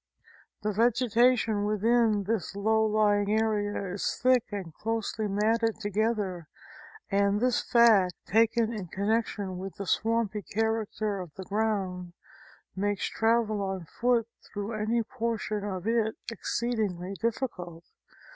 [0.63, 6.47] The vegeta tion within this low lying area is thick and closely matted together,
[7.11, 12.13] and this fact taken in connection with the swampy char acter of the ground,
[12.75, 17.83] makes travel on foot through any portion of it exceedingly difficult.